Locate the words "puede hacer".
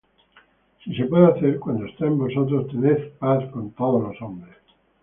1.05-1.59